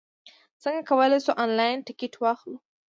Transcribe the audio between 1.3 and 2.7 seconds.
انلاین ټکټ واخلو؟